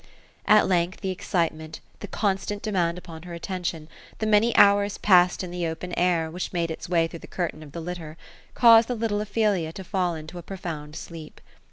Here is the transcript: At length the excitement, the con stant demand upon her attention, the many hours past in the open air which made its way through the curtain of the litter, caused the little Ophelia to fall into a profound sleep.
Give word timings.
At 0.47 0.67
length 0.67 1.01
the 1.01 1.11
excitement, 1.11 1.79
the 1.99 2.07
con 2.07 2.35
stant 2.39 2.63
demand 2.63 2.97
upon 2.97 3.21
her 3.21 3.35
attention, 3.35 3.87
the 4.17 4.25
many 4.25 4.55
hours 4.55 4.97
past 4.97 5.43
in 5.43 5.51
the 5.51 5.67
open 5.67 5.93
air 5.95 6.31
which 6.31 6.51
made 6.51 6.71
its 6.71 6.89
way 6.89 7.05
through 7.05 7.19
the 7.19 7.27
curtain 7.27 7.61
of 7.61 7.71
the 7.71 7.81
litter, 7.81 8.17
caused 8.55 8.87
the 8.87 8.95
little 8.95 9.21
Ophelia 9.21 9.71
to 9.73 9.83
fall 9.83 10.15
into 10.15 10.39
a 10.39 10.41
profound 10.41 10.95
sleep. 10.95 11.39